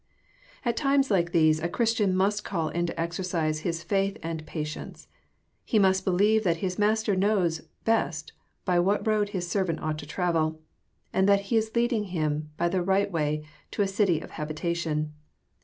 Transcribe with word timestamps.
At 0.65 0.75
times 0.75 1.11
like 1.11 1.31
these 1.31 1.59
a 1.59 1.69
Christian 1.69 2.15
must 2.15 2.43
call 2.43 2.69
into 2.69 2.99
exercise 2.99 3.59
his 3.59 3.83
faith 3.83 4.17
and 4.23 4.43
patience. 4.47 5.07
He 5.63 5.77
must 5.77 6.05
believe 6.05 6.43
that 6.43 6.57
his 6.57 6.79
Master 6.79 7.15
knows 7.15 7.61
best 7.85 8.33
by 8.65 8.79
what 8.79 9.05
road 9.05 9.29
Hi§,servant 9.33 9.79
ought 9.79 9.99
to 9.99 10.07
travel, 10.07 10.59
and 11.13 11.29
that 11.29 11.41
He 11.41 11.55
is 11.57 11.75
leading 11.75 12.05
him, 12.05 12.49
by 12.57 12.67
the 12.67 12.81
right 12.81 13.11
way, 13.11 13.43
to 13.69 13.83
a 13.83 13.87
city 13.87 14.19
of 14.21 14.31
habita 14.31 14.75
tion. 14.75 15.13